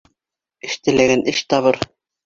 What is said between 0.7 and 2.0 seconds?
теләгән эш табыр.